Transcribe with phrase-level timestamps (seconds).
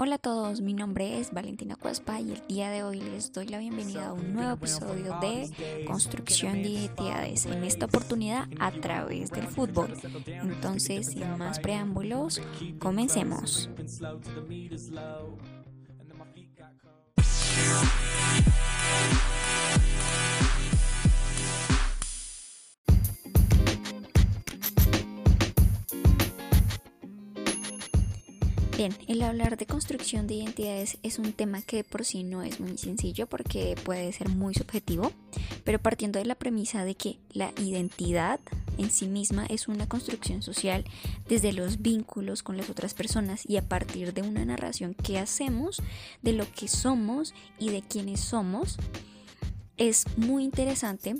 [0.00, 3.48] Hola a todos, mi nombre es Valentina Cuespa y el día de hoy les doy
[3.48, 9.32] la bienvenida a un nuevo episodio de Construcción de Identidades, en esta oportunidad a través
[9.32, 9.92] del fútbol.
[10.26, 12.40] Entonces, sin más preámbulos,
[12.78, 13.68] comencemos.
[28.78, 32.60] Bien, el hablar de construcción de identidades es un tema que por sí no es
[32.60, 35.10] muy sencillo porque puede ser muy subjetivo,
[35.64, 38.38] pero partiendo de la premisa de que la identidad
[38.76, 40.84] en sí misma es una construcción social
[41.28, 45.82] desde los vínculos con las otras personas y a partir de una narración que hacemos
[46.22, 48.76] de lo que somos y de quiénes somos,
[49.76, 51.16] es muy interesante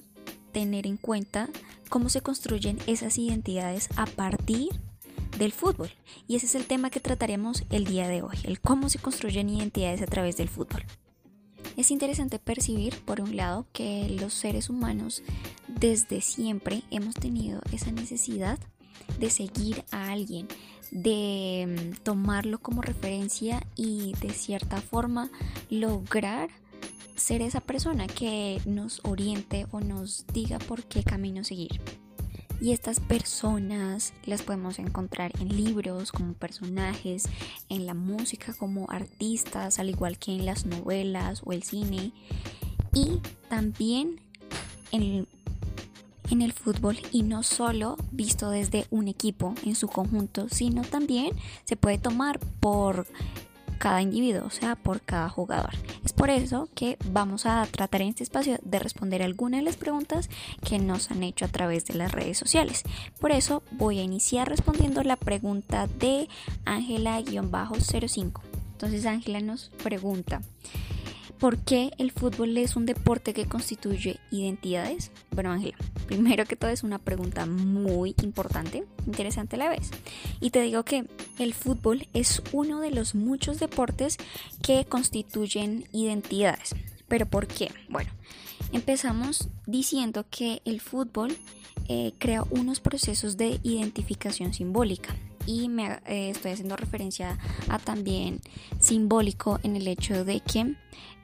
[0.53, 1.49] tener en cuenta
[1.89, 4.88] cómo se construyen esas identidades a partir de
[5.39, 5.91] del fútbol.
[6.27, 9.49] Y ese es el tema que trataremos el día de hoy, el cómo se construyen
[9.49, 10.85] identidades a través del fútbol.
[11.77, 15.23] Es interesante percibir, por un lado, que los seres humanos
[15.69, 18.59] desde siempre hemos tenido esa necesidad
[19.19, 20.49] de seguir a alguien,
[20.91, 25.31] de mm, tomarlo como referencia y de cierta forma
[25.71, 26.51] lograr
[27.15, 31.81] ser esa persona que nos oriente o nos diga por qué camino seguir.
[32.61, 37.29] Y estas personas las podemos encontrar en libros como personajes,
[37.69, 42.13] en la música como artistas, al igual que en las novelas o el cine.
[42.93, 44.21] Y también
[44.91, 45.29] en,
[46.31, 51.31] en el fútbol y no solo visto desde un equipo en su conjunto, sino también
[51.65, 53.07] se puede tomar por
[53.79, 55.71] cada individuo, o sea, por cada jugador.
[56.05, 59.77] Es por eso que vamos a tratar en este espacio de responder algunas de las
[59.77, 60.29] preguntas
[60.67, 62.83] que nos han hecho a través de las redes sociales.
[63.21, 66.29] Por eso voy a iniciar respondiendo la pregunta de
[66.65, 68.41] Ángela-05.
[68.73, 70.41] Entonces Ángela nos pregunta,
[71.39, 75.13] ¿Por qué el fútbol es un deporte que constituye identidades?
[75.31, 79.91] Bueno, Ángela, primero que todo es una pregunta muy importante, interesante a la vez.
[80.41, 81.07] Y te digo que
[81.39, 84.17] el fútbol es uno de los muchos deportes
[84.63, 86.75] que constituyen identidades.
[87.07, 87.71] ¿Pero por qué?
[87.89, 88.11] Bueno,
[88.73, 91.37] empezamos diciendo que el fútbol
[91.89, 95.15] eh, crea unos procesos de identificación simbólica
[95.49, 97.39] y me eh, estoy haciendo referencia
[97.71, 98.41] a también
[98.79, 100.75] simbólico en el hecho de que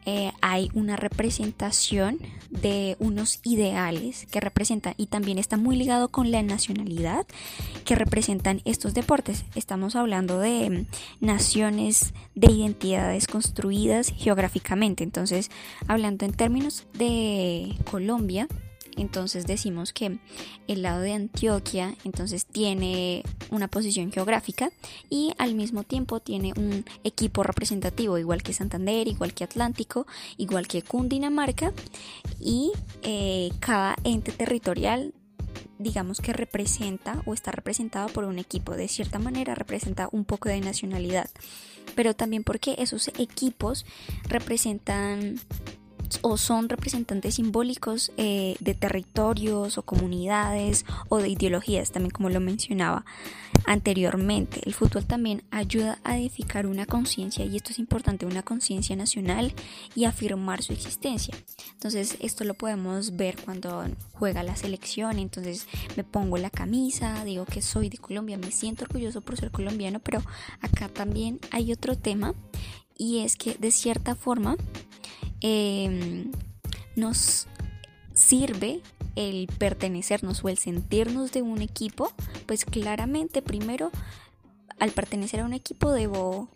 [0.06, 2.18] eh, hay una representación
[2.50, 7.26] de unos ideales que representan y también está muy ligado con la nacionalidad
[7.84, 9.44] que representan estos deportes.
[9.54, 15.04] Estamos hablando de mm, naciones de identidades construidas geográficamente.
[15.04, 15.50] Entonces,
[15.86, 18.48] hablando en términos de Colombia,
[18.96, 20.18] entonces decimos que
[20.68, 24.70] el lado de Antioquia entonces tiene una posición geográfica
[25.10, 30.06] y al mismo tiempo tiene un equipo representativo igual que Santander, igual que Atlántico,
[30.36, 31.72] igual que Cundinamarca
[32.40, 32.72] y
[33.02, 35.14] eh, cada ente territorial
[35.78, 38.74] digamos que representa o está representado por un equipo.
[38.74, 41.30] De cierta manera representa un poco de nacionalidad.
[41.94, 43.84] Pero también porque esos equipos
[44.28, 45.38] representan
[46.22, 52.40] o son representantes simbólicos eh, de territorios o comunidades o de ideologías, también como lo
[52.40, 53.04] mencionaba
[53.66, 54.60] anteriormente.
[54.64, 59.54] El fútbol también ayuda a edificar una conciencia, y esto es importante, una conciencia nacional
[59.94, 61.34] y afirmar su existencia.
[61.72, 65.66] Entonces, esto lo podemos ver cuando juega la selección, entonces
[65.96, 70.00] me pongo la camisa, digo que soy de Colombia, me siento orgulloso por ser colombiano,
[70.00, 70.22] pero
[70.60, 72.34] acá también hay otro tema
[72.96, 74.56] y es que de cierta forma
[75.40, 76.32] Em,
[76.96, 77.46] nos
[78.12, 78.80] sirve
[79.16, 82.12] el pertenecernos o el sentirnos de un equipo,
[82.46, 83.90] pues claramente primero
[84.78, 86.48] al pertenecer a un equipo debo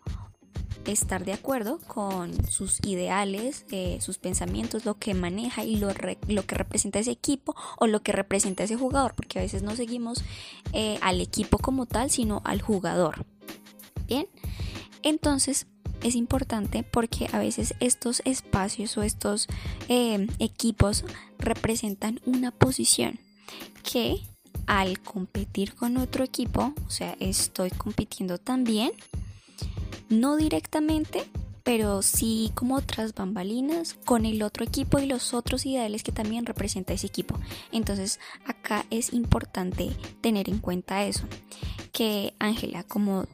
[0.85, 5.89] estar de acuerdo con sus ideales, eh, sus pensamientos, lo que maneja y lo,
[6.27, 9.75] lo, que representa ese equipo o lo que representa ese jugador, porque a veces no
[9.75, 10.23] seguimos
[10.73, 13.25] eh, al equipo como tal, sino al jugador.
[14.07, 14.27] Bien,
[15.03, 15.67] entonces
[16.03, 19.47] es importante porque a veces estos espacios o estos
[19.87, 21.05] eh, equipos
[21.37, 23.19] representan una posición
[23.83, 24.21] que
[24.65, 28.91] al competir con otro equipo, o sea, estoy compitiendo también,
[30.09, 31.23] no directamente,
[31.63, 36.45] pero sí como otras bambalinas con el otro equipo y los otros ideales que también
[36.45, 37.39] representa ese equipo.
[37.71, 39.91] Entonces acá es importante
[40.21, 41.25] tener en cuenta eso.
[41.91, 43.25] Que Ángela, como,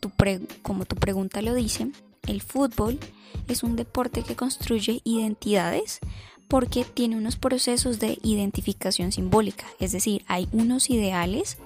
[0.61, 1.91] como tu pregunta lo dice,
[2.27, 2.99] el fútbol
[3.47, 5.99] es un deporte que construye identidades
[6.47, 11.57] porque tiene unos procesos de identificación simbólica, es decir, hay unos ideales,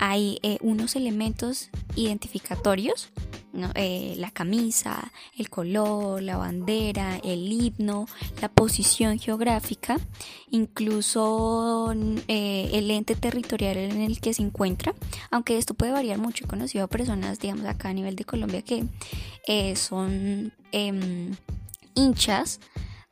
[0.00, 3.10] hay eh, unos elementos identificatorios
[3.74, 8.06] eh, la camisa, el color, la bandera, el himno,
[8.40, 9.98] la posición geográfica,
[10.50, 11.94] incluso
[12.28, 14.94] eh, el ente territorial en el que se encuentra,
[15.30, 16.44] aunque esto puede variar mucho.
[16.44, 18.84] He conocido a personas, digamos, acá a nivel de Colombia que
[19.46, 21.34] eh, son em,
[21.94, 22.60] hinchas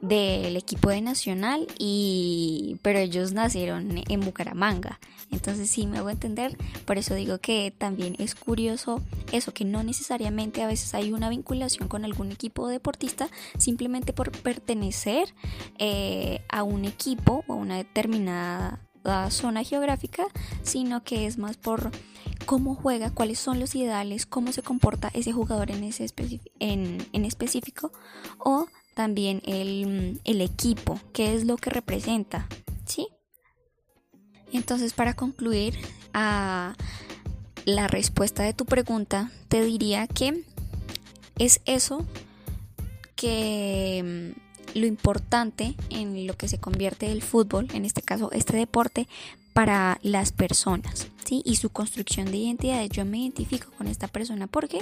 [0.01, 4.99] del equipo de Nacional y pero ellos nacieron en Bucaramanga
[5.31, 9.83] entonces sí me hago entender por eso digo que también es curioso eso que no
[9.83, 13.29] necesariamente a veces hay una vinculación con algún equipo deportista
[13.59, 15.35] simplemente por pertenecer
[15.79, 18.81] eh, a un equipo o a una determinada
[19.31, 20.27] zona geográfica
[20.63, 21.91] sino que es más por
[22.47, 26.07] cómo juega, cuáles son los ideales, cómo se comporta ese jugador en, ese
[26.59, 27.93] en, en específico
[28.39, 32.49] o también el, equipo, qué es lo que representa,
[32.85, 33.09] ¿sí?
[34.53, 35.79] Entonces, para concluir
[36.13, 36.75] a
[37.65, 40.45] la respuesta de tu pregunta, te diría que
[41.39, 42.05] es eso
[43.17, 48.57] que mm, lo importante en lo que se convierte el fútbol, en este caso este
[48.57, 49.09] deporte,
[49.53, 51.43] para las personas ¿sí?
[51.45, 52.85] y su construcción de identidad.
[52.87, 54.81] Yo me identifico con esta persona porque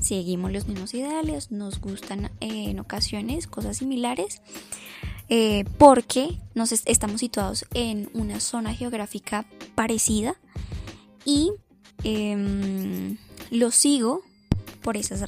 [0.00, 4.42] seguimos los mismos ideales, nos gustan eh, en ocasiones cosas similares,
[5.30, 9.46] eh, porque nos estamos situados en una zona geográfica
[9.76, 10.34] parecida
[11.24, 11.52] y
[12.02, 13.16] em,
[13.50, 14.22] lo sigo
[14.82, 15.24] por esas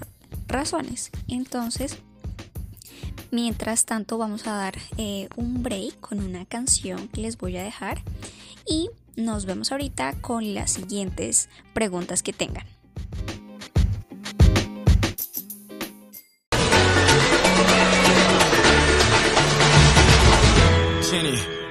[0.49, 1.13] razones.
[1.29, 1.99] Entonces,
[3.31, 7.63] mientras tanto vamos a dar eh, un break con una canción que les voy a
[7.63, 8.03] dejar
[8.67, 12.67] y nos vemos ahorita con las siguientes preguntas que tengan.
[21.13, 21.62] Jenny.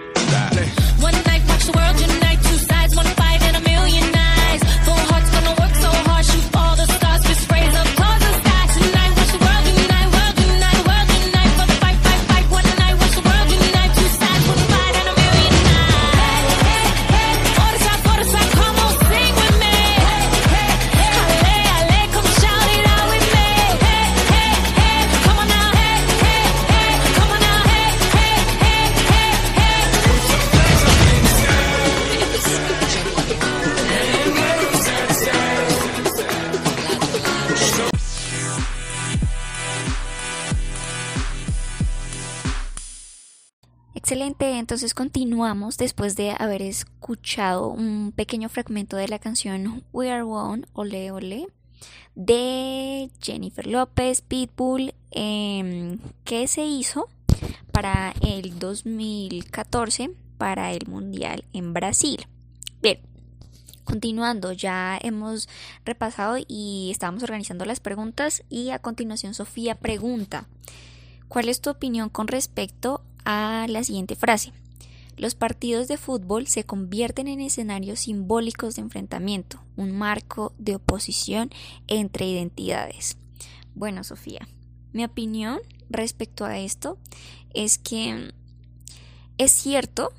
[44.44, 50.66] Entonces continuamos después de haber escuchado un pequeño fragmento de la canción We Are One,
[50.74, 51.48] Ole Ole,
[52.16, 57.08] de Jennifer López, Pitbull, em, que se hizo
[57.72, 62.26] para el 2014 para el Mundial en Brasil.
[62.82, 63.00] Bien,
[63.84, 65.50] continuando, ya hemos
[65.86, 70.48] repasado y estamos organizando las preguntas y a continuación Sofía pregunta.
[71.28, 74.54] ¿Cuál es tu opinión con respecto a la siguiente frase.
[75.18, 81.52] Los partidos de fútbol se convierten en escenarios simbólicos de enfrentamiento, un marco de oposición
[81.88, 83.18] entre identidades.
[83.76, 84.48] Bueno, Sofía,
[84.94, 85.60] mi opinión
[85.90, 86.98] respecto a esto
[87.54, 88.34] es que
[89.38, 90.12] es cierto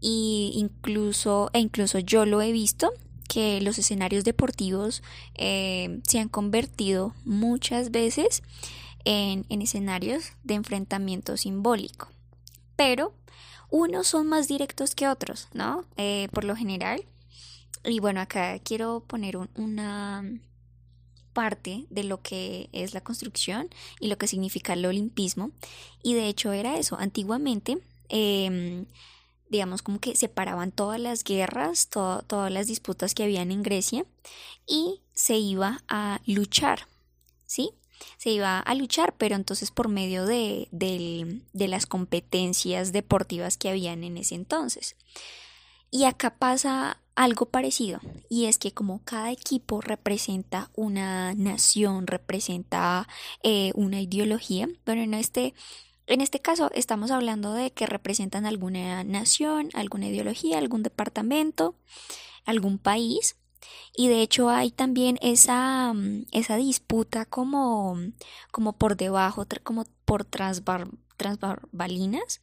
[0.00, 2.92] y incluso e incluso yo lo he visto
[3.28, 5.02] que los escenarios deportivos
[5.34, 8.42] eh, se han convertido muchas veces
[9.04, 12.08] en, en escenarios de enfrentamiento simbólico
[12.76, 13.14] pero
[13.70, 15.84] unos son más directos que otros, ¿no?
[15.96, 17.04] Eh, por lo general.
[17.84, 20.24] Y bueno, acá quiero poner una
[21.32, 23.68] parte de lo que es la construcción
[24.00, 25.50] y lo que significa el olimpismo.
[26.02, 26.96] Y de hecho era eso.
[26.98, 27.78] Antiguamente,
[28.08, 28.86] em,
[29.50, 34.06] digamos como que separaban todas las guerras, todas las disputas que habían en Grecia
[34.66, 36.88] y se iba a luchar,
[37.44, 37.70] ¿sí?
[38.18, 40.68] Se iba a luchar, pero entonces por medio de,
[41.52, 44.96] las competencias deportivas que habían en ese entonces.
[45.90, 53.08] Y acá pasa algo parecido, y es que como cada equipo representa una nación, representa
[53.42, 55.54] eh, una ideología, pero en este,
[56.06, 61.74] en este caso estamos hablando de que representan alguna nación, alguna ideología, algún departamento,
[62.44, 63.36] algún país,
[63.94, 67.96] y de hecho hay también esa, mm, esa disputa como,
[68.50, 70.24] como por debajo, como por
[71.16, 72.40] transbar, transbarbalinas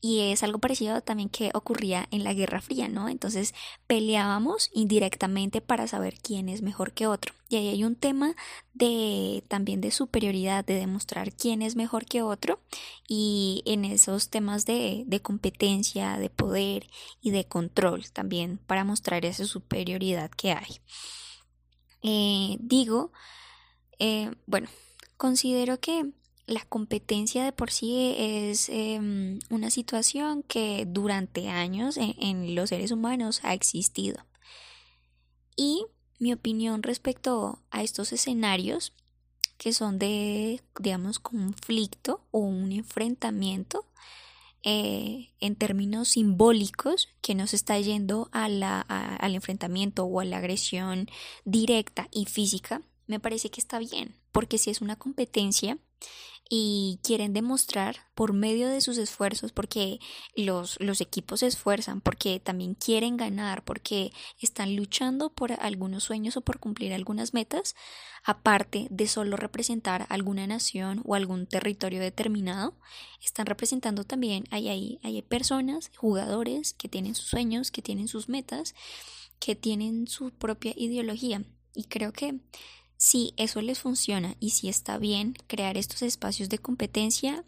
[0.00, 3.08] y es algo parecido también que ocurría en la Guerra Fría, ¿no?
[3.08, 3.54] Entonces
[3.86, 7.34] peleábamos indirectamente para saber quién es mejor que otro.
[7.48, 8.34] Y ahí hay un tema
[8.74, 12.60] de también de superioridad, de demostrar quién es mejor que otro
[13.06, 16.88] y en esos temas de, de competencia, de poder
[17.20, 20.80] y de control también para mostrar esa superioridad que hay.
[22.02, 23.12] Eh, digo
[24.04, 24.68] Eh, bueno,
[25.16, 26.10] considero que
[26.46, 32.90] la competencia de por sí es em, una situación que durante años en, los seres
[32.90, 34.26] humanos ha existido.
[35.56, 35.86] Y
[36.18, 38.92] mi opinión respecto a estos escenarios
[39.56, 43.86] que son de, digamos, conflicto o un enfrentamiento
[44.64, 50.38] eh, en términos simbólicos que nos está yendo a la, al enfrentamiento o a la
[50.38, 51.06] agresión
[51.44, 55.78] directa y física, me parece que está bien, porque si es una competencia
[56.48, 59.98] y quieren demostrar por medio de sus esfuerzos, porque
[60.36, 66.36] los, los equipos se esfuerzan, porque también quieren ganar, porque están luchando por algunos sueños
[66.36, 67.74] o por cumplir algunas metas,
[68.24, 72.76] aparte de solo representar alguna nación o algún territorio determinado,
[73.22, 78.28] están representando también, hay, hay, hay personas, jugadores que tienen sus sueños, que tienen sus
[78.28, 78.74] metas,
[79.38, 81.42] que tienen su propia ideología.
[81.74, 82.40] Y creo que
[83.02, 87.44] si eso les funciona y si está bien crear estos espacios de competencia,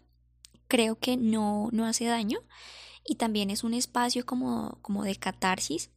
[0.67, 2.39] creo que no, no hace daño
[3.05, 5.91] y también es un espacio como, como de catarsis,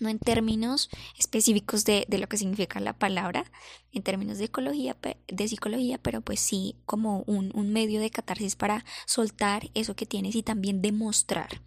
[0.00, 3.44] no en términos específicos de, de, lo que significa la palabra,
[3.92, 4.96] en términos de, ecología,
[5.28, 10.04] de psicología, pero pues sí como un, un medio de catarsis para soltar eso que
[10.04, 11.62] tienes y también demostrar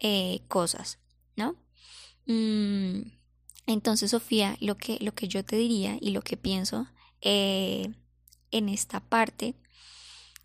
[0.00, 0.98] eh, cosas,
[1.36, 1.56] ¿no?
[2.24, 3.02] Mm,
[3.66, 6.86] entonces, Sofía, lo que, lo que yo te diría y lo que pienso
[7.22, 7.94] eh,
[8.50, 9.54] en esta parte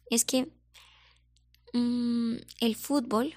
[0.09, 0.51] es que
[1.73, 3.35] mm, el fútbol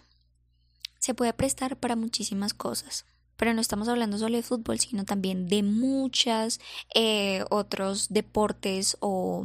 [0.99, 3.07] se puede prestar para muchísimas cosas.
[3.37, 6.61] Pero no estamos hablando solo de fútbol, sino también de muchos
[6.95, 9.45] eh, otros deportes o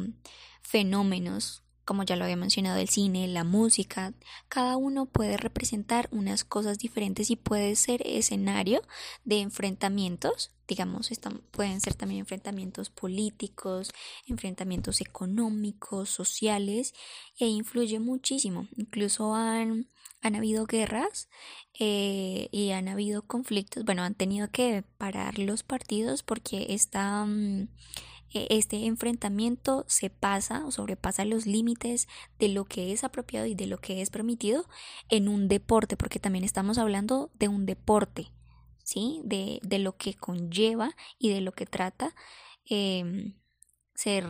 [0.61, 4.13] fenómenos como ya lo había mencionado, el cine, la música,
[4.49, 8.81] cada uno puede representar unas cosas diferentes y puede ser escenario
[9.23, 13.91] de enfrentamientos, digamos, están, pueden ser también enfrentamientos políticos,
[14.25, 16.93] enfrentamientos económicos, sociales,
[17.39, 18.67] e influye muchísimo.
[18.75, 19.87] Incluso han,
[20.21, 21.29] han habido guerras
[21.79, 27.25] eh, y han habido conflictos, bueno, han tenido que parar los partidos porque esta...
[27.25, 27.67] E-,
[28.49, 33.65] este enfrentamiento se pasa o sobrepasa los límites de lo que es apropiado y de
[33.65, 34.67] lo que es permitido
[35.09, 38.31] en un deporte, porque también estamos hablando de un deporte,
[38.83, 39.21] ¿sí?
[39.23, 42.13] De, de lo que conlleva y de lo que trata
[42.65, 43.33] em,
[43.95, 44.25] ser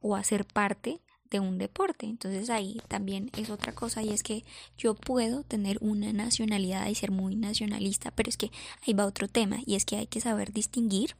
[0.00, 1.00] o hacer parte
[1.30, 2.06] de un deporte.
[2.06, 4.44] Entonces ahí también es otra cosa y es que
[4.76, 8.50] yo puedo tener una nacionalidad y ser muy nacionalista, pero es que
[8.86, 11.16] ahí va otro tema y es que hay que saber distinguir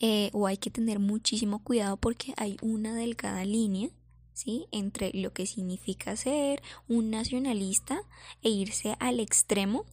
[0.00, 3.90] eh, o hay que tener muchísimo cuidado porque hay una delgada línea
[4.32, 4.66] ¿sí?
[4.72, 8.02] entre lo que significa ser un nacionalista
[8.42, 9.86] e irse al extremo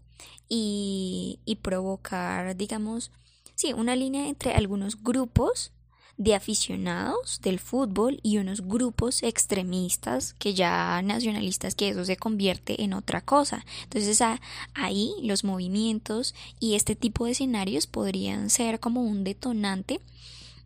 [0.49, 3.11] y, y provocar, digamos,
[3.55, 5.71] sí, una línea entre algunos grupos
[6.21, 12.83] de aficionados del fútbol y unos grupos extremistas que ya nacionalistas que eso se convierte
[12.83, 13.65] en otra cosa.
[13.85, 14.21] Entonces
[14.75, 19.99] ahí los movimientos y este tipo de escenarios podrían ser como un detonante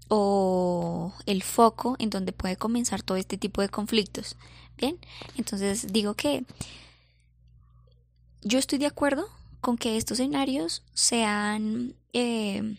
[0.10, 4.36] o el foco en donde puede comenzar todo este tipo de conflictos.
[4.78, 5.00] Bien,
[5.38, 6.44] entonces digo que
[8.42, 9.30] yo estoy de acuerdo
[9.62, 12.76] con que estos escenarios sean eh,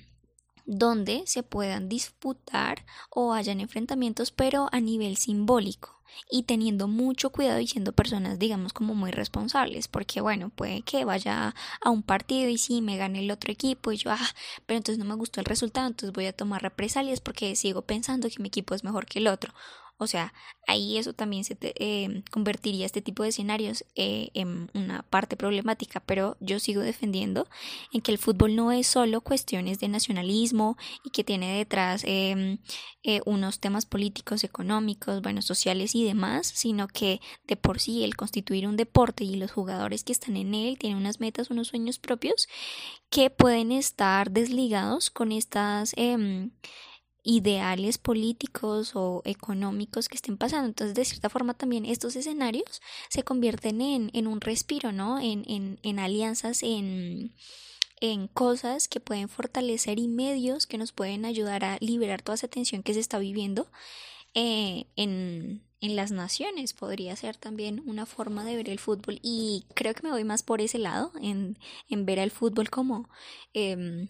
[0.66, 5.96] donde se puedan disputar o hayan enfrentamientos, pero a nivel simbólico
[6.30, 11.04] y teniendo mucho cuidado y siendo personas, digamos, como muy responsables, porque bueno, puede que
[11.04, 14.28] vaya a un partido y sí, me gane el otro equipo y yo, ah,
[14.66, 18.28] pero entonces no me gustó el resultado, entonces voy a tomar represalias porque sigo pensando
[18.28, 19.52] que mi equipo es mejor que el otro.
[19.98, 20.34] O sea,
[20.66, 26.00] ahí eso también se eh, convertiría este tipo de escenarios eh, en una parte problemática,
[26.00, 27.48] pero yo sigo defendiendo
[27.92, 32.58] en que el fútbol no es solo cuestiones de nacionalismo y que tiene detrás em,
[33.04, 38.16] eh, unos temas políticos, económicos, bueno, sociales y demás, sino que de por sí el
[38.16, 41.98] constituir un deporte y los jugadores que están en él tienen unas metas, unos sueños
[41.98, 42.48] propios
[43.08, 45.94] que pueden estar desligados con estas...
[45.96, 46.50] Em,
[47.28, 50.68] ideales políticos o económicos que estén pasando.
[50.68, 55.18] Entonces, de cierta forma, también estos escenarios se convierten en, en un respiro, ¿no?
[55.18, 57.34] En, en, en alianzas, en,
[58.00, 62.48] en cosas que pueden fortalecer y medios que nos pueden ayudar a liberar toda esa
[62.48, 63.66] tensión que se está viviendo
[64.34, 66.74] eh, en, en las naciones.
[66.74, 70.44] Podría ser también una forma de ver el fútbol y creo que me voy más
[70.44, 73.08] por ese lado, en, en ver al fútbol como...
[73.52, 74.08] Eh,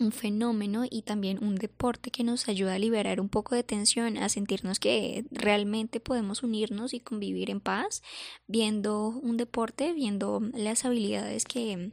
[0.00, 4.16] un fenómeno y también un deporte que nos ayuda a liberar un poco de tensión,
[4.16, 8.02] a sentirnos que realmente podemos unirnos y convivir en paz,
[8.46, 11.92] viendo un deporte, viendo las habilidades que,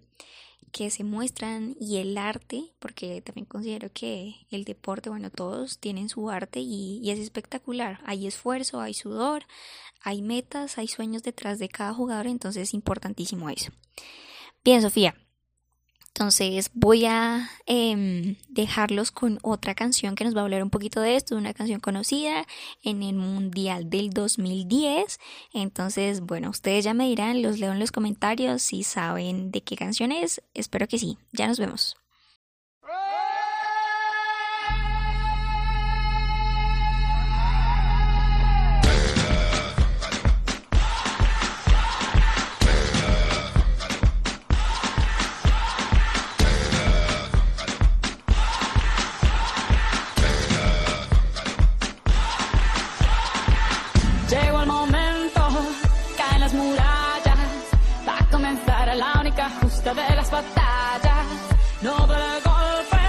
[0.71, 6.07] que se muestran y el arte, porque también considero que el deporte, bueno, todos tienen
[6.09, 7.99] su arte y, y es espectacular.
[8.05, 9.43] Hay esfuerzo, hay sudor,
[10.01, 13.71] hay metas, hay sueños detrás de cada jugador, entonces es importantísimo eso.
[14.63, 15.15] Bien, Sofía,
[16.17, 20.99] entonces voy a em, dejarlos con otra canción que nos va a hablar un poquito
[20.99, 22.47] de esto, una canción conocida
[22.81, 25.19] en el Mundial del 2010.
[25.53, 29.75] Entonces, bueno, ustedes ya me dirán, los leo en los comentarios si saben de qué
[29.75, 30.41] canción es.
[30.55, 31.19] Espero que sí.
[31.33, 31.97] Ya nos vemos.
[59.93, 61.25] De las batallas.
[61.81, 63.03] No duele el golpe,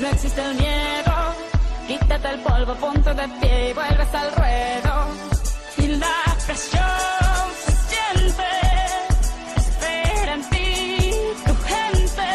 [0.00, 1.14] no existe el miedo.
[1.88, 5.06] Quítate el polvo, ponte de pie y vuelves al ruedo.
[5.78, 8.50] Y la presión se siente,
[9.56, 11.10] espera en ti
[11.46, 12.28] tu gente.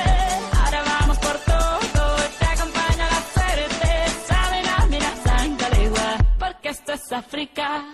[0.63, 3.89] Ahora vamos por todo, te acompaña la suerte.
[4.27, 7.85] Saben a mirar sangre igual, porque esto es África.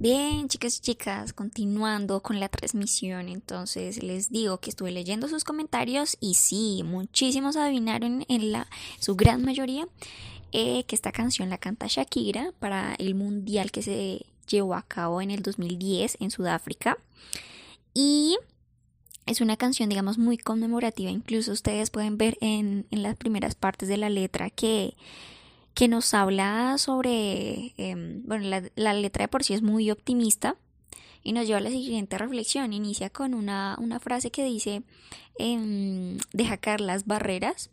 [0.00, 5.42] Bien, chicas y chicas, continuando con la transmisión, entonces les digo que estuve leyendo sus
[5.42, 8.68] comentarios y sí, muchísimos adivinaron en la,
[9.00, 9.88] su gran mayoría
[10.52, 15.20] eh, que esta canción la canta Shakira para el mundial que se llevó a cabo
[15.20, 16.96] en el 2010 en Sudáfrica
[17.92, 18.36] y
[19.26, 21.10] es una canción, digamos, muy conmemorativa.
[21.10, 24.94] Incluso ustedes pueden ver en, en las primeras partes de la letra que
[25.74, 30.56] que nos habla sobre, em, bueno, la, letra de por sí es muy optimista
[31.22, 32.72] y nos lleva a la siguiente reflexión.
[32.72, 34.82] Inicia con una, una frase que dice,
[35.38, 37.70] em, deja caer las barreras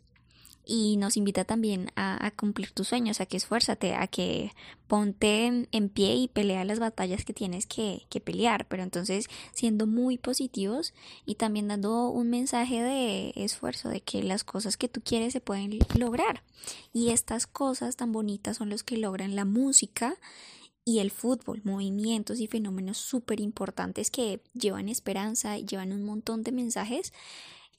[0.68, 4.50] y nos invita también a, cumplir tus sueños, a que esfuérzate, a que
[4.88, 10.18] ponte en, pie y pelea las batallas que tienes que, pelear, pero entonces siendo muy
[10.18, 10.92] positivos
[11.24, 15.40] y también dando un mensaje de esfuerzo, de que las cosas que tú quieres se
[15.40, 16.42] pueden lograr.
[16.92, 20.16] Y estas cosas tan bonitas son los que logran la música
[20.84, 26.50] y el fútbol, movimientos y fenómenos súper importantes que llevan esperanza llevan un montón de
[26.50, 27.12] mensajes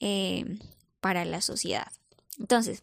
[0.00, 0.58] eh,
[1.00, 1.88] para la sociedad.
[2.38, 2.82] Entonces,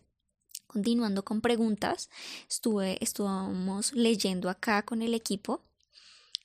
[0.67, 2.09] continuando con preguntas,
[2.49, 5.61] estuve, estuvimos leyendo acá con el equipo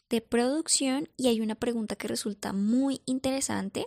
[0.09, 3.87] de producción y hay una pregunta que resulta muy interesante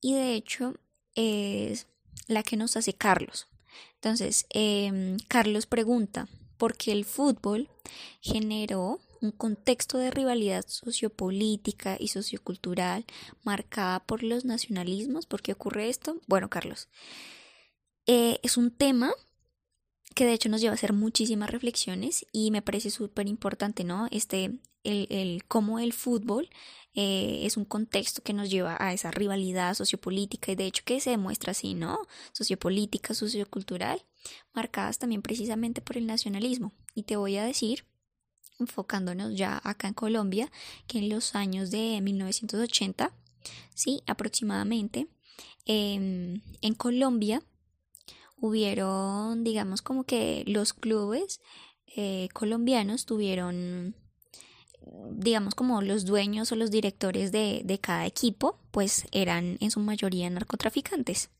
[0.00, 0.74] y de hecho
[1.14, 1.86] es
[2.26, 3.48] la que nos hace Carlos.
[3.94, 7.68] Entonces, em, Carlos pregunta, ¿por qué el fútbol
[8.20, 13.06] generó un contexto de rivalidad sociopolítica y sociocultural
[13.42, 15.24] marcada por los nacionalismos?
[15.24, 16.20] ¿Por qué ocurre esto?
[16.26, 16.88] Bueno, Carlos,
[18.06, 19.12] eh, es un tema
[20.14, 24.06] que de hecho nos lleva a hacer muchísimas reflexiones y me parece súper importante, ¿no?
[24.10, 26.48] Este, el, el cómo el fútbol
[26.94, 31.00] eh, es un contexto que nos lleva a esa rivalidad sociopolítica y de hecho que
[31.00, 31.98] se demuestra así, ¿no?
[32.32, 34.04] Sociopolítica, sociocultural,
[34.52, 36.72] marcadas también precisamente por el nacionalismo.
[36.94, 37.84] Y te voy a decir,
[38.60, 40.52] enfocándonos ya acá en Colombia,
[40.86, 43.12] que en los años de 1980,
[43.74, 45.08] sí, aproximadamente,
[45.66, 47.42] em, en Colombia,
[48.44, 51.40] hubieron, digamos, como que los clubes
[51.96, 53.96] eh, colombianos tuvieron,
[55.12, 59.80] digamos, como los dueños o los directores de, de cada equipo, pues eran en su
[59.80, 61.30] mayoría narcotraficantes.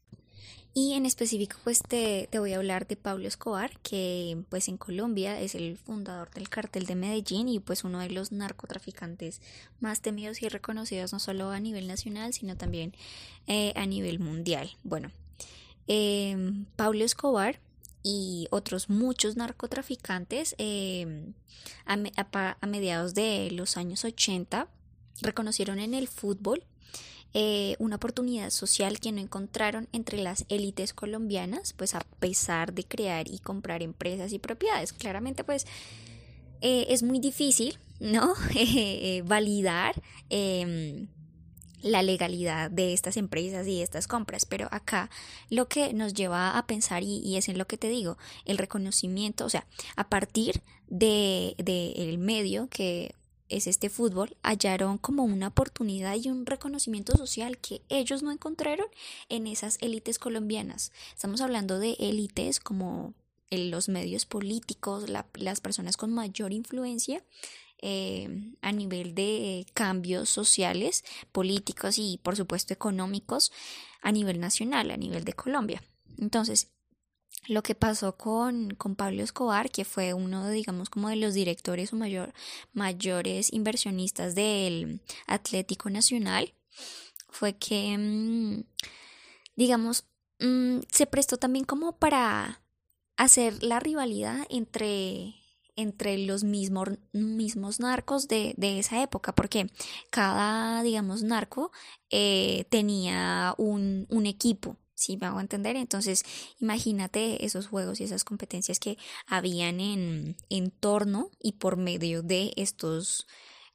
[0.72, 4.78] Y en específico, pues te, te, voy a hablar de Pablo Escobar, que pues en
[4.78, 9.42] Colombia es el fundador del cartel de Medellín y pues uno de los narcotraficantes
[9.78, 12.94] más temidos y reconocidos no solo a nivel nacional, sino también
[13.46, 14.70] eh, a nivel mundial.
[14.82, 15.12] Bueno,
[15.86, 17.60] Em, Pablo Escobar
[18.02, 21.34] y otros muchos narcotraficantes em,
[21.86, 24.68] a, mediados de los años 80
[25.22, 26.64] reconocieron en el fútbol
[27.36, 32.84] eh, una oportunidad social que no encontraron entre las élites colombianas, pues a pesar de
[32.84, 34.92] crear y comprar empresas y propiedades.
[34.92, 35.66] Claramente, pues
[36.60, 38.34] eh, es muy difícil, ¿no?
[38.54, 41.08] Eh, validar em,
[41.84, 45.10] la legalidad de estas empresas y de estas compras, pero acá
[45.50, 48.16] lo que nos lleva a pensar, y, es en lo que te digo,
[48.46, 53.14] el reconocimiento, o sea, a partir de, de el medio que
[53.50, 58.86] es este fútbol, hallaron como una oportunidad y un reconocimiento social que ellos no encontraron
[59.28, 60.90] en esas élites colombianas.
[61.14, 63.12] Estamos hablando de élites como
[63.50, 67.22] los medios políticos, las personas con mayor influencia
[67.86, 73.52] eh, a nivel de cambios sociales, políticos y por supuesto económicos
[74.00, 75.82] a nivel nacional, a nivel de Colombia.
[76.16, 76.72] Entonces,
[77.46, 81.92] lo que pasó con, con Pablo Escobar, que fue uno, digamos, como de los directores
[81.92, 82.32] o mayor,
[82.72, 86.54] mayores inversionistas del Atlético Nacional,
[87.28, 88.64] fue que, mm,
[89.56, 90.06] digamos,
[90.40, 92.62] mm, se prestó también como para
[93.18, 95.34] hacer la rivalidad entre
[95.76, 99.70] entre los mismos, mismos narcos de, de, esa época, porque
[100.10, 101.72] cada, digamos, narco
[102.10, 105.76] eh, tenía un, un equipo, si me hago entender?
[105.76, 106.24] Entonces,
[106.60, 112.52] imagínate esos juegos y esas competencias que habían en, en torno y por medio de
[112.56, 113.26] estos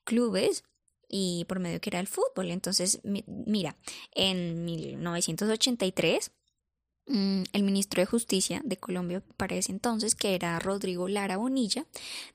[0.03, 0.63] clubes
[1.09, 2.51] y por medio que era el fútbol.
[2.51, 3.75] Entonces, mira,
[4.13, 6.38] en 1983 Mm,
[7.09, 11.85] el ministro de Justicia de Colombia para ese entonces, que era Rodrigo Lara Bonilla,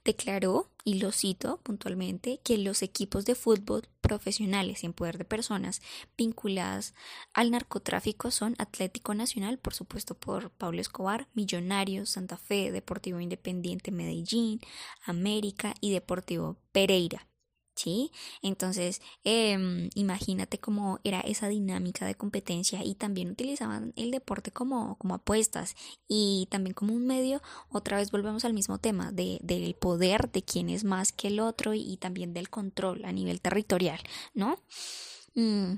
[0.04, 5.80] declaró, y lo cito puntualmente, que los equipos de fútbol profesionales en poder de personas
[6.18, 6.92] vinculadas
[7.32, 13.92] al narcotráfico son Atlético Nacional, por supuesto por Pablo Escobar, Millonarios, Santa Fe, Deportivo Independiente
[13.92, 14.60] Medellín,
[15.06, 17.26] América y Deportivo Pereira.
[17.74, 18.12] ¿Sí?
[18.42, 24.96] Entonces, eh, imagínate cómo era esa dinámica de competencia y también utilizaban el deporte como,
[24.96, 25.74] como apuestas
[26.08, 30.42] y también como un medio, otra vez volvemos al mismo tema, de, del poder de
[30.42, 34.00] quién es más que el otro y, también del control a nivel territorial,
[34.34, 34.58] ¿no?
[35.34, 35.74] Mm,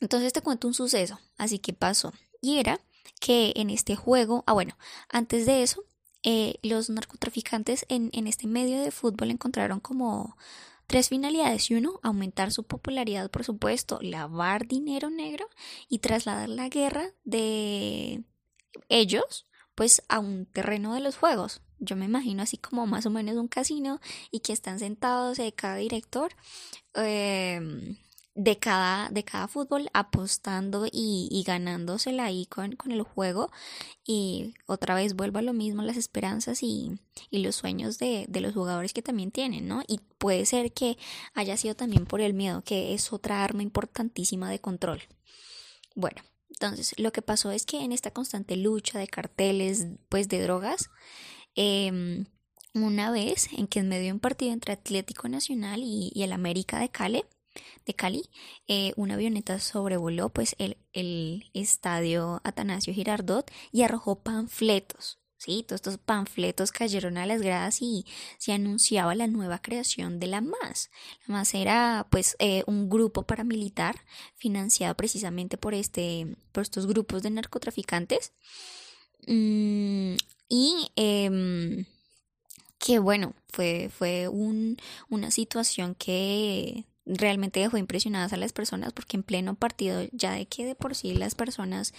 [0.00, 2.80] entonces te cuento un suceso, así que pasó, y era
[3.20, 4.76] que en este juego, ah bueno,
[5.08, 5.84] antes de eso,
[6.24, 10.36] eh, los narcotraficantes en, en este medio de fútbol encontraron como
[10.92, 15.48] Tres finalidades y uno, aumentar su popularidad, por supuesto, lavar dinero negro
[15.88, 18.24] y trasladar la guerra de
[18.90, 21.62] ellos pues a un terreno de los juegos.
[21.78, 24.00] Yo me imagino así como más o menos un casino
[24.30, 26.34] y que están sentados de cada director
[26.92, 27.96] eh,
[28.34, 33.50] de cada, de cada fútbol apostando y, y ganándosela ahí con, con, el juego
[34.06, 36.98] y otra vez vuelvo a lo mismo las esperanzas y,
[37.30, 39.82] y los sueños de, de, los jugadores que también tienen, ¿no?
[39.86, 40.96] Y puede ser que
[41.34, 45.02] haya sido también por el miedo, que es otra arma importantísima de control.
[45.94, 50.40] Bueno, entonces lo que pasó es que en esta constante lucha de carteles, pues de
[50.40, 50.88] drogas,
[51.54, 52.24] eh,
[52.72, 56.78] una vez en que en medio un partido entre Atlético Nacional y, y el América
[56.78, 57.24] de Cali,
[57.86, 58.30] de Cali,
[58.68, 65.18] eh, una avioneta sobrevoló pues el, el estadio Atanasio Girardot y arrojó panfletos.
[65.36, 68.06] Sí, todos estos panfletos cayeron a las gradas y
[68.38, 70.88] se anunciaba la nueva creación de la MAS.
[71.26, 73.96] La MAS era pues eh, un grupo paramilitar
[74.36, 78.32] financiado precisamente por, este, por estos grupos de narcotraficantes.
[79.26, 80.14] Mm,
[80.48, 81.86] y eh,
[82.78, 84.76] que bueno, fue, fue un,
[85.08, 90.46] una situación que realmente dejó impresionadas a las personas porque en pleno partido ya de
[90.46, 91.92] que de por sí las personas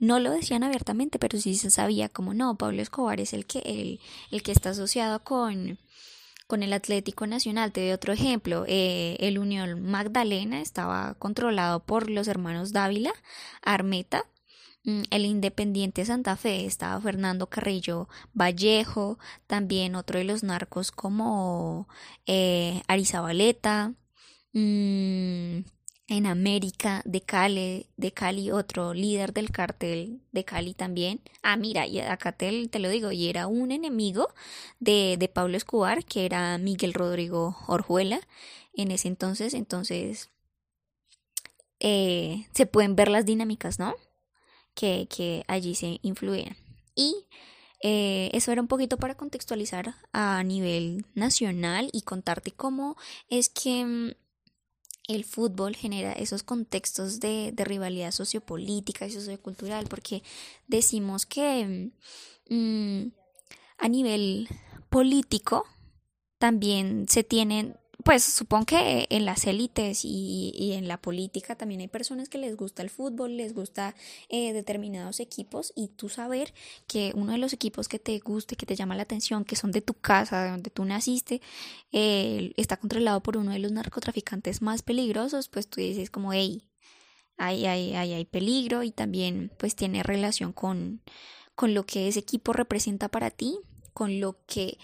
[0.00, 3.60] no lo decían abiertamente pero sí se sabía como no Pablo Escobar es el que
[3.60, 5.78] el, el que está asociado con
[6.48, 12.10] con el Atlético Nacional te doy otro ejemplo eh, el Unión Magdalena estaba controlado por
[12.10, 13.12] los hermanos Dávila
[13.62, 14.24] Armeta
[14.82, 21.86] mm, el Independiente Santa Fe estaba Fernando Carrillo Vallejo, también otro de los narcos como
[22.26, 23.94] eh, Arizabaleta,
[24.52, 25.60] Mm,
[26.08, 31.20] en América, de Cali, de Cali, otro líder del cartel de Cali también.
[31.42, 34.28] Ah, mira, y acá te, te lo digo, y era un enemigo
[34.80, 38.20] de, de, Pablo Escobar, que era Miguel Rodrigo Orjuela
[38.72, 39.52] en ese entonces.
[39.54, 40.30] Entonces,
[41.80, 43.94] eh, se pueden ver las dinámicas, ¿no?
[44.74, 46.56] Que, que allí se influían.
[46.94, 47.26] Y
[47.82, 52.96] eh, eso era un poquito para contextualizar a nivel nacional y contarte cómo
[53.28, 54.12] es que mm,
[55.08, 60.22] el fútbol genera esos contextos de, de, rivalidad sociopolítica y sociocultural, porque
[60.66, 61.90] decimos que
[62.50, 63.06] mm,
[63.78, 64.48] a nivel
[64.90, 65.64] político
[66.38, 67.76] también se tienen
[68.08, 72.56] pues supongo que en las élites y, en la política también hay personas que les
[72.56, 73.94] gusta el fútbol, les gusta
[74.30, 76.54] eh, determinados equipos y tú saber
[76.86, 79.72] que uno de los equipos que te guste, que te llama la atención, que son
[79.72, 81.42] de tu casa, de donde tú naciste,
[81.92, 86.62] eh, está controlado por uno de los narcotraficantes más peligrosos, pues tú dices como, hey,
[87.36, 91.02] hay, hay, hay, hay peligro y también pues tiene relación con,
[91.54, 93.58] con lo que ese equipo representa para ti,
[93.92, 94.78] con lo que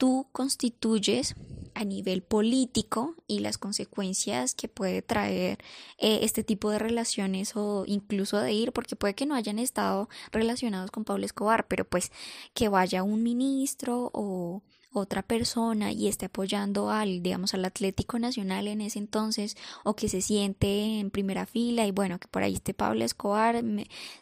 [0.00, 1.34] tú constituyes
[1.74, 5.58] a nivel político y las consecuencias que puede traer
[5.98, 10.08] eh, este tipo de relaciones o incluso de ir, porque puede que no hayan estado
[10.32, 12.12] relacionados con Pablo Escobar, pero pues
[12.54, 18.66] que vaya un ministro o, otra persona y esté apoyando al, digamos, al Atlético Nacional
[18.66, 22.54] en ese entonces o que se siente en primera fila y bueno, que por ahí
[22.54, 23.62] esté Pablo Escobar,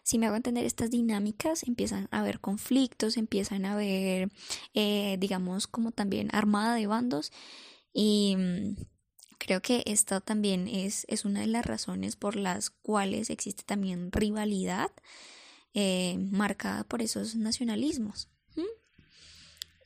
[0.02, 4.31] si me hago entender estas dinámicas, empiezan a haber conflictos, empiezan a haber,
[4.74, 7.33] eh, digamos, como también armada de bandos
[7.92, 8.76] y mm,
[9.38, 14.12] creo que esto también es, es una de las razones por las cuales existe también
[14.12, 14.90] rivalidad
[15.74, 18.28] eh, marcada por esos nacionalismos.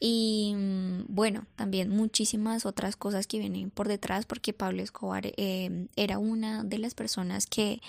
[0.05, 5.87] Y mm, bueno, también muchísimas otras cosas que vienen por detrás porque Pablo Escobar eh,
[5.95, 7.81] era una de las personas que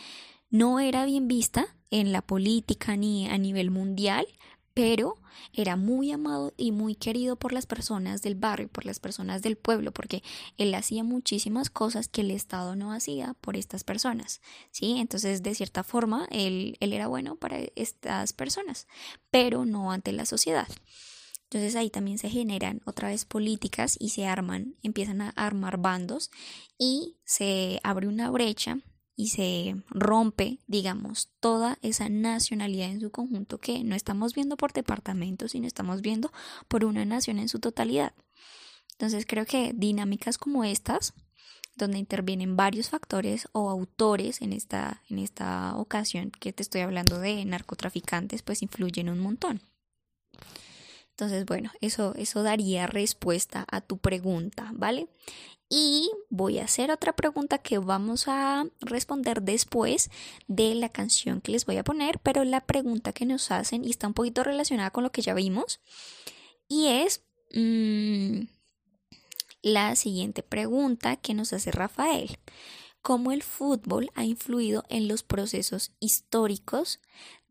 [0.52, 4.28] no era bien vista en la política ni a nivel mundial,
[4.76, 5.18] pero
[5.54, 9.58] era muy amado y muy querido por las personas del barrio, por las personas del
[9.58, 10.22] pueblo, porque
[10.60, 14.98] él hacía muchísimas cosas que el Estado no hacía por estas personas, ¿sí?
[15.00, 18.88] Entonces, de cierta forma, él, él era bueno para estas personas,
[19.32, 20.68] pero no ante la sociedad.
[21.54, 26.32] Entonces ahí también se generan otra vez políticas y se arman, empiezan a armar bandos
[26.80, 28.80] y se abre una brecha
[29.16, 34.74] y se rompe, digamos, toda esa nacionalidad en su conjunto que no estamos viendo por
[34.74, 36.32] departamentos, sino estamos viendo
[36.68, 38.14] por una nación en su totalidad.
[38.94, 41.14] Entonces creo que dinámicas como estas,
[41.76, 47.20] donde intervienen varios factores o autores en esta, en esta ocasión que te estoy hablando
[47.20, 49.62] de narcotraficantes, pues influyen un montón.
[51.14, 55.10] Entonces, bueno, eso, eso daría respuesta a tu pregunta, ¿vale?
[55.70, 60.10] Y voy a hacer otra pregunta que vamos a responder después
[60.48, 63.92] de la canción que les voy a poner, pero la pregunta que nos hacen y
[63.92, 65.82] está un poquito relacionada con lo que ya vimos,
[66.68, 67.24] y es
[67.54, 68.46] mm,
[69.62, 72.40] la siguiente pregunta que nos hace Rafael.
[73.04, 77.02] ¿Cómo el fútbol ha influido en los procesos históricos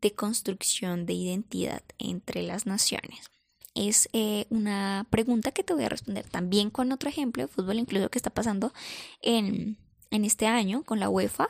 [0.01, 3.32] de construcción de identidad entre las naciones?
[3.75, 7.79] Es eh, una pregunta que te voy a responder también con otro ejemplo de fútbol,
[7.79, 8.73] incluso que está pasando
[9.21, 9.77] en,
[10.11, 11.49] en este año con la UEFA,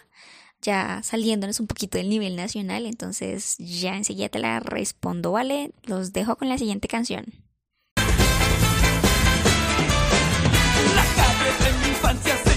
[0.62, 5.72] ya saliéndonos un poquito del nivel nacional, entonces ya enseguida te la respondo, ¿vale?
[5.84, 7.26] Los dejo con la siguiente canción.
[10.96, 11.04] La
[11.66, 12.53] de mi infancia se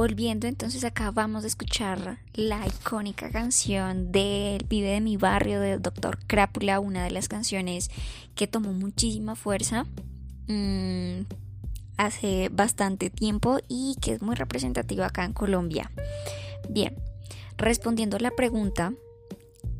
[0.00, 5.82] volviendo entonces acá vamos a escuchar la icónica canción del pibe de mi barrio del
[5.82, 6.18] Dr.
[6.26, 7.90] Crápula, una de las canciones
[8.34, 9.84] que tomó muchísima fuerza
[10.48, 11.26] mm,
[11.98, 15.90] hace bastante tiempo y que es muy representativa acá en Colombia.
[16.70, 16.96] Bien,
[17.58, 18.94] respondiendo a la pregunta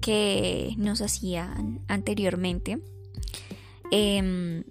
[0.03, 2.79] que nos hacían anteriormente,
[3.91, 4.65] em,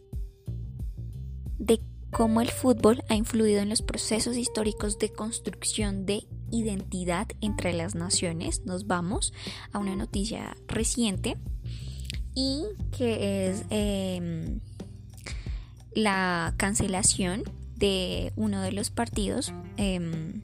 [2.11, 7.95] cómo el fútbol ha influido en los procesos históricos de construcción de identidad entre las
[7.95, 8.65] naciones.
[8.65, 9.33] Nos vamos
[9.71, 11.37] a una noticia reciente
[12.35, 12.63] y
[12.97, 14.59] que es em,
[15.93, 17.43] la cancelación
[17.75, 19.53] de uno de los partidos.
[19.77, 20.41] em,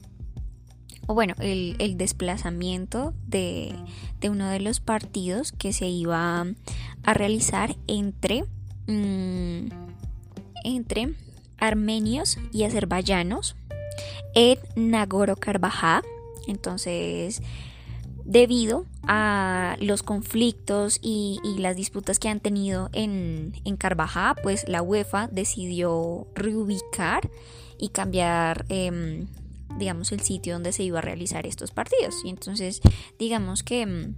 [1.08, 3.72] o bueno, el, desplazamiento de,
[4.20, 6.44] de uno de los partidos que se iba
[7.04, 8.42] a realizar entre,
[8.88, 9.68] mm,
[10.64, 11.14] entre
[11.58, 13.56] armenios y azerbaiyanos
[14.34, 16.02] en Nagorno-Karabaj.
[16.46, 17.42] Entonces,
[18.24, 23.78] debido a los conflictos y, las disputas que han tenido en, en
[24.42, 27.30] pues la UEFA decidió reubicar
[27.78, 29.26] y cambiar, em,
[29.78, 32.16] digamos, el sitio donde se iba a realizar estos partidos.
[32.24, 32.80] Y entonces,
[33.18, 34.14] digamos que em,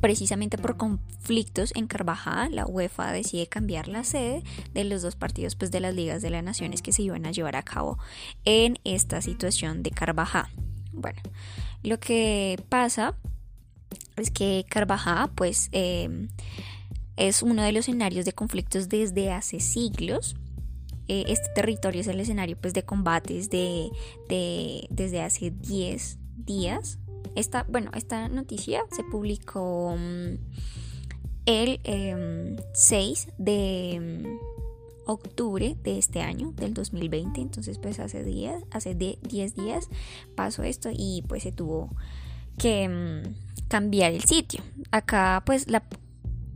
[0.00, 5.56] precisamente por conflictos en Carvajal, la UEFA decide cambiar la sede de los dos partidos
[5.56, 7.98] pues, de las ligas de las naciones que se iban a llevar a cabo
[8.44, 10.48] en esta situación de Carvajal.
[10.92, 11.20] Bueno,
[11.82, 13.16] lo que pasa
[14.16, 16.28] es que Carvajal pues eh,
[17.16, 20.36] es uno de los escenarios de conflictos desde hace siglos.
[21.08, 23.90] Eh, este territorio es el escenario pues de combates de,
[24.28, 26.98] de desde hace 10 días
[27.34, 30.36] esta, bueno, esta noticia se publicó mm,
[31.46, 31.80] el
[32.72, 37.40] 6 em, de mm, octubre de este año, del 2020.
[37.40, 39.88] Entonces, pues hace días, hace 10 días
[40.34, 41.90] pasó esto y pues se tuvo
[42.58, 44.62] que mm, cambiar el sitio.
[44.90, 45.82] Acá, pues, la,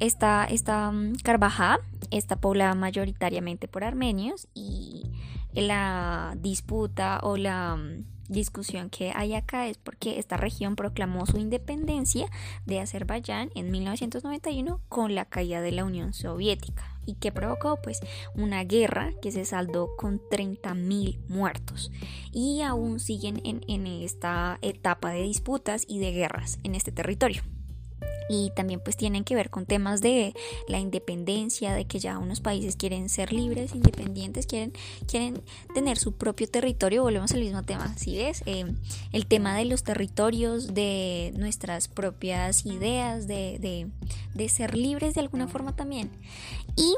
[0.01, 5.11] esta, esta Carvajal está poblada mayoritariamente por armenios y
[5.53, 7.79] la disputa o la
[8.29, 12.29] discusión que hay acá es porque esta región proclamó su independencia
[12.67, 16.85] de Azerbaiyán en 1991 con la caída de la Unión Soviética.
[17.07, 18.01] Y que provocó pues
[18.35, 21.91] una guerra que se saldó con 30.000 muertos.
[22.33, 27.43] Y aún siguen en, en esta etapa de disputas y de guerras en este territorio
[28.29, 30.35] y también pues tienen que ver con temas de
[30.69, 34.73] la independencia, de que ya unos países quieren ser libres, independientes, quieren,
[35.07, 35.43] quieren
[35.75, 38.43] tener su propio territorio, volvemos al mismo tema, si ves?
[38.47, 38.67] Eh,
[39.13, 43.91] el tema de los territorios, de nuestras propias ideas, de,
[44.35, 46.11] de, ser libres de alguna forma también.
[46.77, 46.95] Y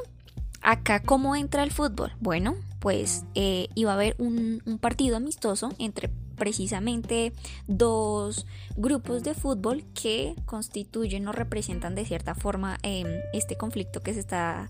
[0.60, 2.12] acá, ¿cómo entra el fútbol?
[2.20, 6.10] Bueno, pues eh, iba a haber un partido amistoso entre
[6.40, 7.32] precisamente
[7.68, 14.14] dos grupos de fútbol que constituyen o representan de cierta forma em, este conflicto que
[14.14, 14.68] se está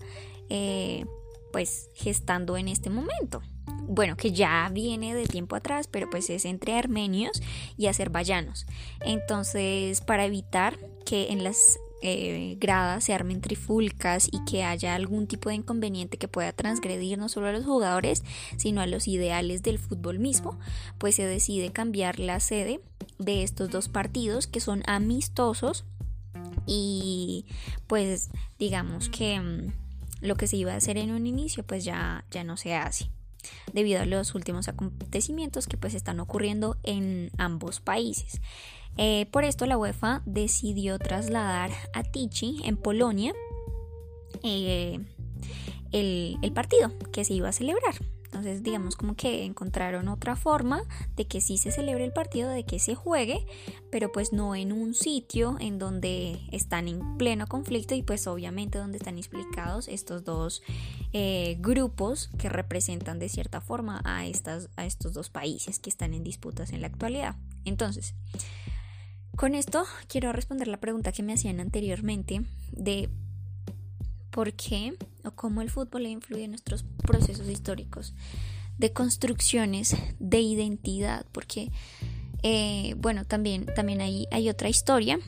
[0.50, 1.06] eh,
[1.52, 3.40] pues gestando en este momento
[3.92, 7.42] bueno, que ya viene de tiempo atrás, pero pues es entre armenios
[7.76, 8.66] y azerbaiyanos.
[9.00, 15.26] Entonces, para evitar que en las eh, gradas se armen trifulcas y que haya algún
[15.26, 18.22] tipo de inconveniente que pueda transgredir no solo a los jugadores,
[18.56, 20.58] sino a los ideales del fútbol mismo,
[20.98, 22.80] pues se decide cambiar la sede
[23.18, 25.84] de estos dos partidos que son amistosos
[26.66, 27.46] y
[27.86, 29.72] pues digamos que mm,
[30.20, 33.10] lo que se iba a hacer en un inicio pues ya, ya no se hace
[33.72, 38.40] debido a los últimos acontecimientos que pues están ocurriendo en ambos países.
[38.96, 43.32] Eh, por esto la UEFA decidió trasladar a Tichy en Polonia
[44.42, 45.00] eh,
[45.92, 47.94] el, partido que se iba a celebrar.
[48.24, 50.82] Entonces, digamos como que encontraron otra forma
[51.16, 53.44] de que sí se celebre el partido, de que se juegue,
[53.90, 58.78] pero pues no en un sitio en donde están en pleno conflicto y pues obviamente
[58.78, 60.62] donde están explicados estos dos
[61.12, 66.14] eh, grupos que representan de cierta forma a, estas, a estos dos países que están
[66.14, 67.34] en disputas en la actualidad.
[67.64, 68.14] Entonces,
[69.40, 73.08] con esto quiero responder la pregunta que me hacían anteriormente de
[74.30, 78.12] por qué o cómo el fútbol influye en nuestros procesos históricos
[78.76, 81.70] de construcciones de identidad, porque,
[82.42, 85.18] eh, bueno, también, también hay, hay otra historia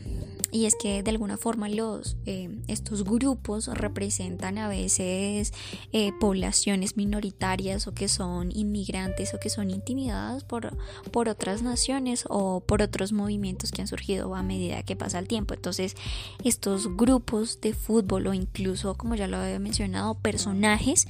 [0.52, 5.52] y es que de alguna forma los eh, estos grupos representan a veces
[5.92, 10.76] eh, poblaciones minoritarias o que son inmigrantes o que son intimidadas por,
[11.10, 15.26] por otras naciones o por otros movimientos que han surgido a medida que pasa el
[15.26, 15.54] tiempo.
[15.54, 15.96] Entonces
[16.44, 21.06] estos grupos de fútbol o incluso como ya lo había mencionado personajes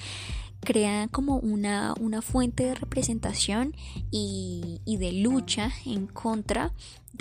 [0.60, 3.74] crean como una, una fuente de representación
[4.12, 6.72] y, y, de lucha en contra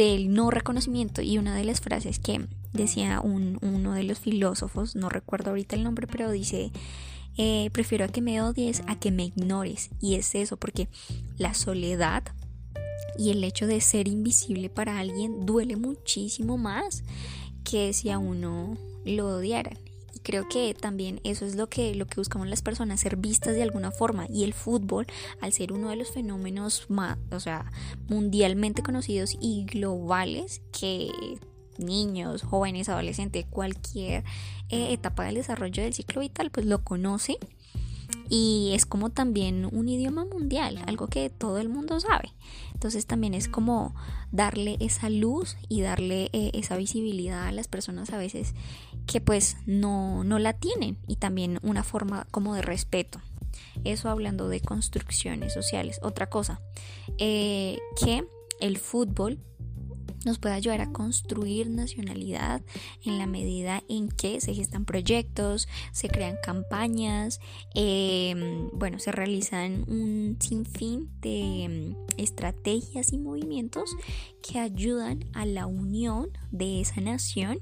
[0.02, 4.96] del no reconocimiento y una de las frases que decía un, uno de los filósofos,
[4.96, 6.72] no recuerdo ahorita el nombre, pero dice,
[7.38, 9.92] eh, prefiero a que me odies a que me ignores.
[10.00, 10.88] Y es eso, porque
[11.38, 12.24] la soledad
[13.16, 17.04] y el hecho de ser invisible para alguien duele muchísimo más
[17.64, 19.78] que si a uno lo odiaran
[20.24, 23.64] creo que también eso es lo que, lo que buscamos las personas, ser vistas de
[23.64, 24.26] alguna forma.
[24.30, 25.08] Y el fútbol,
[25.40, 27.72] al ser uno de los fenómenos más, o sea,
[28.08, 31.10] mundialmente conocidos y globales, que
[31.78, 34.24] niños, jóvenes, adolescentes, cualquier
[34.70, 37.38] eh, etapa del desarrollo del ciclo vital, pues lo conoce
[38.30, 42.34] y es como también un idioma mundial, algo que todo el mundo sabe.
[42.74, 43.94] Entonces también es como
[44.32, 48.54] darle esa luz y darle eh, esa visibilidad a las personas a veces
[49.06, 53.22] que pues no, no la tienen y también una forma como de respeto.
[53.84, 56.00] Eso hablando de construcciones sociales.
[56.02, 56.62] Otra cosa,
[57.18, 58.26] eh, que
[58.60, 59.40] el fútbol
[60.26, 62.62] nos puede ayudar a construir nacionalidad
[63.04, 67.40] en la medida en que se gestan proyectos, se crean campañas,
[67.74, 73.96] em, bueno, se realizan un sinfín de em, estrategias y movimientos
[74.42, 77.60] que ayudan a la unión de esa nación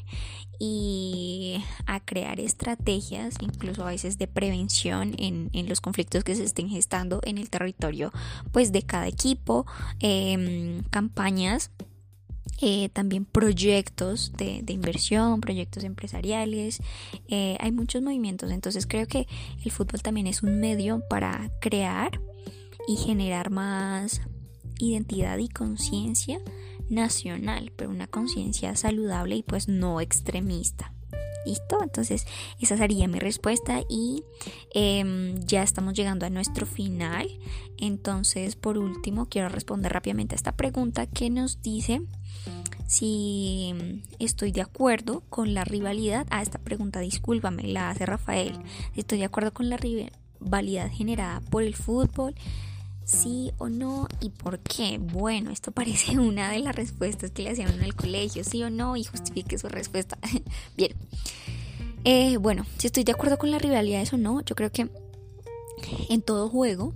[0.60, 6.70] y a crear estrategias, incluso a veces de prevención en, los conflictos que se estén
[6.70, 8.12] gestando en el territorio,
[8.52, 9.66] pues de cada equipo,
[10.00, 11.72] em, campañas
[12.62, 16.82] eh, también proyectos de, inversión, proyectos empresariales,
[17.28, 19.28] eh, hay muchos movimientos, entonces creo que
[19.64, 22.20] el fútbol también es un medio para crear
[22.88, 24.22] y generar más
[24.80, 26.40] identidad y conciencia
[26.90, 30.94] nacional, pero una conciencia saludable y pues no extremista.
[31.46, 31.82] ¿Listo?
[31.82, 32.26] Entonces
[32.60, 34.24] esa sería mi respuesta y
[34.74, 37.28] em, ya estamos llegando a nuestro final.
[37.78, 42.02] Entonces por último quiero responder rápidamente a esta pregunta que nos dice
[42.88, 46.26] si estoy de acuerdo con la rivalidad.
[46.32, 48.58] A esta pregunta, discúlpame, la hace Rafael.
[48.96, 52.34] Estoy de acuerdo con la rivalidad generada por el fútbol
[53.10, 55.00] sí o no y por qué.
[55.00, 58.70] Bueno, esto parece una de las respuestas que le hacían en el colegio, sí o
[58.70, 60.18] no y justifique su respuesta.
[60.78, 60.94] Bien.
[62.06, 64.90] Eh, bueno, si estoy de acuerdo con las rivalidades o no, yo creo que
[66.10, 66.94] en todo juego,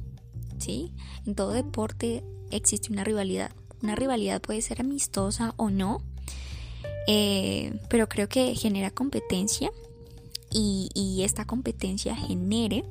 [0.59, 0.93] ¿sí?
[1.25, 3.51] En todo deporte existe una rivalidad.
[3.81, 6.01] Una rivalidad puede ser amistosa o no,
[7.07, 9.71] eh, pero creo que genera competencia
[10.49, 12.85] y, y esta competencia genere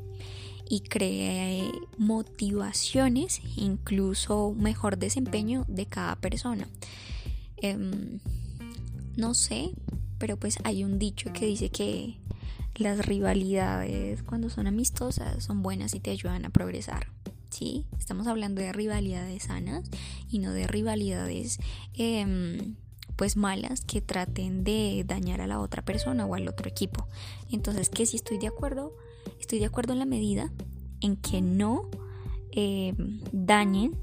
[0.72, 6.66] y cree motivaciones, incluso mejor desempeño de cada persona.
[7.58, 8.20] Em,
[9.14, 9.74] no sé,
[10.16, 12.16] pero pues hay un dicho que dice que
[12.74, 17.08] las rivalidades cuando son amistosas son buenas y te ayudan a progresar.
[17.50, 17.84] ¿sí?
[17.98, 19.90] Estamos hablando de rivalidades sanas
[20.30, 21.58] y no de rivalidades
[21.92, 22.76] em,
[23.16, 27.08] pues malas que traten de dañar a la otra persona o al otro equipo.
[27.50, 28.96] Entonces, que si estoy de acuerdo,
[29.42, 30.50] estoy de acuerdo en la medida
[31.00, 31.90] en que no
[32.52, 32.94] eh,
[33.32, 33.98] dañen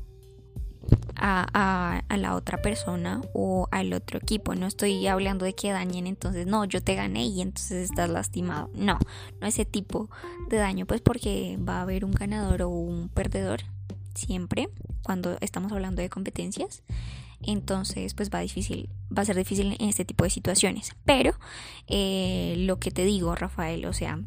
[1.15, 4.53] a, la otra persona o al otro equipo.
[4.55, 8.69] No estoy hablando de que dañen, entonces no, yo te gané y entonces estás lastimado.
[8.73, 8.99] No,
[9.39, 10.09] no ese tipo
[10.49, 13.61] de daño, pues porque va a haber un ganador o un perdedor
[14.13, 14.69] siempre
[15.03, 16.83] cuando estamos hablando de competencias.
[17.41, 20.91] Entonces, pues va difícil, va a ser difícil en este tipo de situaciones.
[21.05, 21.33] Pero
[21.87, 24.19] eh, lo que te digo, Rafael, o sea,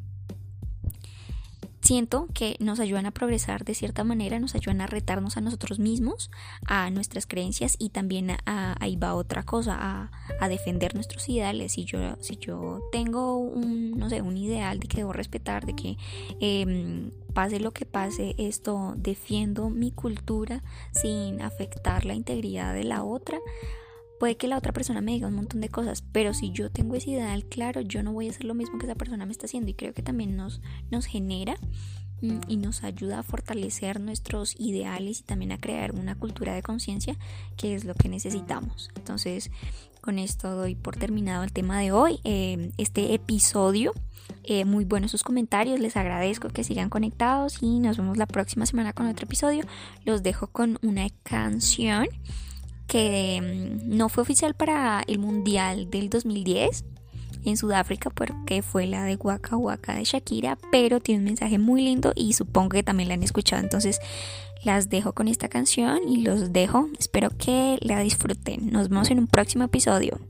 [1.82, 5.78] siento que nos ayudan a progresar de cierta manera, nos ayudan a retarnos a nosotros
[5.78, 6.30] mismos,
[6.66, 10.10] a nuestras creencias y también a, ahí va otra cosa,
[10.40, 11.72] a, defender nuestros ideales.
[11.72, 15.74] Si yo, si yo tengo un, no sé, un ideal de que debo respetar, de
[15.74, 15.96] que
[16.40, 20.62] eh, pase lo que pase, esto defiendo mi cultura
[20.92, 23.38] sin afectar la integridad de la otra,
[24.22, 26.94] Puede que la otra persona me diga un montón de cosas, pero si yo tengo
[26.94, 29.46] ese ideal claro, yo no voy a hacer lo mismo que esa persona me está
[29.46, 30.60] haciendo y creo que también nos,
[30.92, 31.56] nos genera
[32.20, 36.62] mm, y nos ayuda a fortalecer nuestros ideales y también a crear una cultura de
[36.62, 37.16] conciencia
[37.56, 38.90] que es lo que necesitamos.
[38.94, 39.50] Entonces,
[40.00, 43.92] con esto doy por terminado el tema de hoy, eh, este episodio.
[44.44, 48.66] Eh, muy buenos sus comentarios, les agradezco que sigan conectados y nos vemos la próxima
[48.66, 49.64] semana con otro episodio.
[50.04, 52.06] Los dejo con una canción
[52.92, 56.84] que mm, no fue oficial para el Mundial del 2010
[57.46, 61.82] en Sudáfrica porque fue la de Waka Waka de Shakira, pero tiene un mensaje muy
[61.82, 63.62] lindo y supongo que también la han escuchado.
[63.62, 63.98] Entonces
[64.62, 66.90] las dejo con esta canción y los dejo.
[66.98, 68.70] Espero que la disfruten.
[68.70, 70.20] Nos vemos en un próximo episodio.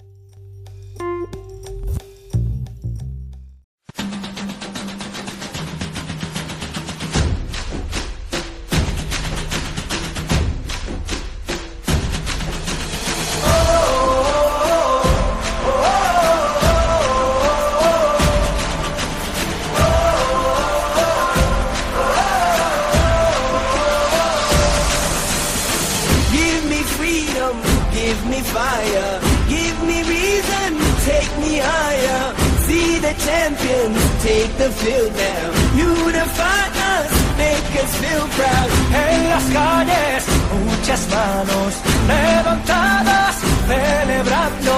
[33.26, 35.46] Champions take the field now.
[35.76, 36.62] Unify
[36.92, 37.10] us,
[37.42, 38.68] make us feel proud.
[39.06, 40.20] En las calles,
[40.66, 41.70] muchas manos
[42.12, 43.34] levantadas,
[43.70, 44.74] celebrando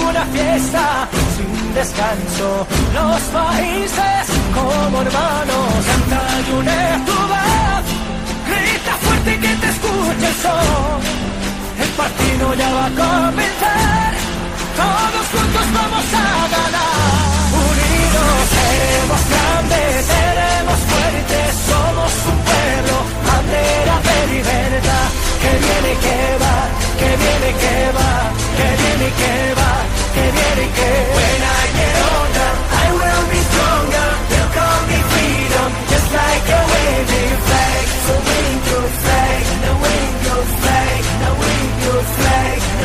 [0.00, 2.66] una fiesta sin descanso.
[2.98, 4.22] Los países
[4.56, 7.84] como hermanos, canta y une tu voz.
[8.50, 11.35] Grita fuerte que te escuche el sol.
[11.78, 14.12] El partido ya va a comenzar.
[14.80, 17.16] Todos juntos vamos a ganar.
[17.70, 21.48] Unidos seremos grandes, seremos fuertes.
[21.70, 22.96] Somos un pueblo,
[23.28, 25.08] bandera de libertad.
[25.42, 26.56] Que viene que va,
[27.00, 28.12] que viene que va,
[28.58, 29.72] que viene y que va,
[30.14, 31.26] que viene y que va.
[32.78, 34.08] I will be stronger.
[34.30, 37.36] They'll call me freedom, just like a waving.
[38.06, 38.14] So
[39.02, 39.85] flag.
[42.14, 42.75] flag.